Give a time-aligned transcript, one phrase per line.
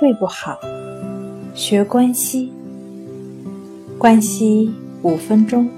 [0.00, 0.58] 睡不好，
[1.54, 2.50] 学关息，
[3.98, 5.68] 关息五分钟。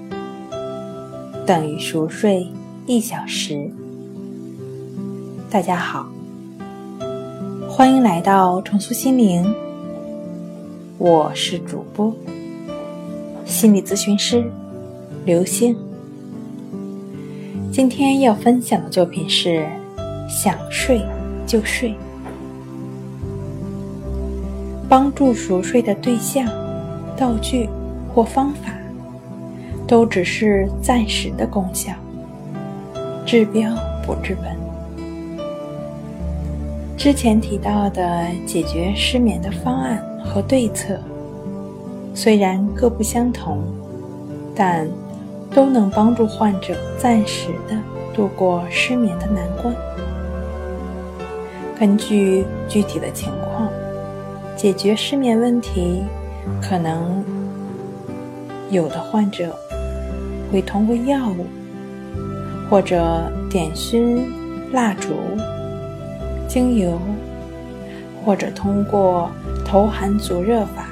[1.45, 2.47] 等于熟睡
[2.87, 3.69] 一小时。
[5.51, 6.07] 大家好，
[7.69, 9.53] 欢迎来到重塑心灵，
[10.99, 12.15] 我是主播。
[13.45, 14.49] 心理咨询师。
[15.25, 15.77] 刘星。
[17.73, 19.69] 今天要分享的作品是：
[20.29, 21.05] 想睡
[21.45, 21.93] 就睡。
[24.93, 26.47] 帮助熟睡的对象、
[27.17, 27.67] 道具
[28.15, 28.75] 或方法，
[29.89, 31.95] 都只是暂时的功效，
[33.25, 33.73] 治标
[34.05, 34.55] 不治本。
[36.95, 41.01] 之前提到的解决失眠的方案和对策，
[42.13, 43.63] 虽然各不相同，
[44.55, 44.87] 但
[45.55, 47.79] 都能帮助患者暂时的
[48.13, 49.75] 度过失眠的难关。
[51.81, 53.71] 根据具体的情况。
[54.57, 56.03] 解决失眠问题，
[56.61, 57.25] 可能
[58.71, 59.57] 有的患者
[60.53, 61.47] 会通过药物，
[62.71, 64.31] 或者点熏
[64.73, 65.15] 蜡烛、
[66.47, 66.99] 精油，
[68.25, 69.31] 或者通过
[69.65, 70.87] 头寒足热法，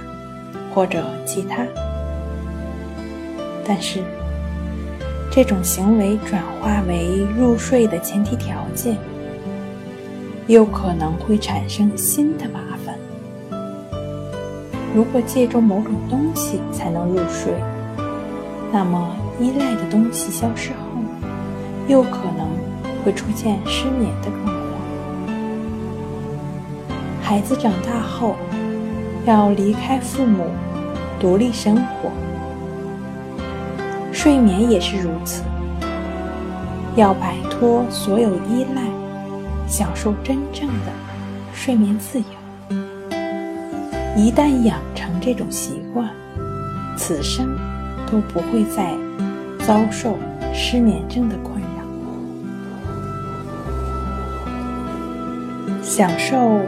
[0.74, 1.64] 或者其他。
[3.64, 4.00] 但是，
[5.30, 8.96] 这种行为转化为入睡的前提条件，
[10.48, 12.79] 又可能会产生新的麻烦。
[14.94, 17.54] 如果借助某种东西才能入睡，
[18.72, 20.76] 那么依赖的东西消失后，
[21.86, 22.48] 又可能
[23.04, 24.56] 会出现失眠的状况。
[27.22, 28.34] 孩子长大后
[29.26, 30.46] 要离开父母，
[31.20, 32.10] 独立生活，
[34.12, 35.44] 睡眠也是如此，
[36.96, 38.82] 要摆脱所有依赖，
[39.68, 40.92] 享受真正的
[41.54, 42.39] 睡眠自由。
[44.20, 46.06] 一旦养成这种习惯，
[46.94, 47.56] 此生
[48.06, 48.94] 都不会再
[49.66, 50.18] 遭受
[50.52, 51.68] 失眠症的困扰。
[55.82, 56.60] 享受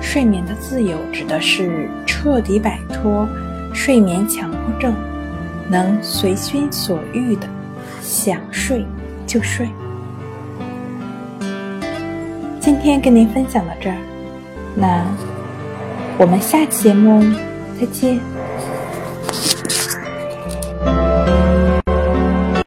[0.00, 3.28] 睡眠的自由，指的是彻底摆脱
[3.74, 4.94] 睡眠强迫症，
[5.68, 7.46] 能随心所欲的
[8.00, 8.86] 想睡
[9.26, 9.68] 就睡。
[12.58, 13.98] 今天跟您分享到这儿，
[14.74, 15.35] 那。
[16.18, 17.22] 我们下期节目
[17.78, 18.18] 再见。